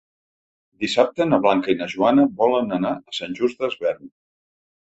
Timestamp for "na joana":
1.81-2.25